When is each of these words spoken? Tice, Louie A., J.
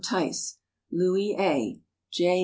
Tice, 0.03 0.57
Louie 0.91 1.35
A., 1.37 1.79
J. 2.11 2.39